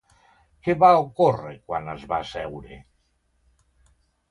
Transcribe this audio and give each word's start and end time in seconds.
Què 0.67 0.75
va 0.83 0.89
ocórrer 1.01 1.53
quan 1.69 1.93
es 1.95 2.07
va 2.15 2.21
asseure? 2.27 2.81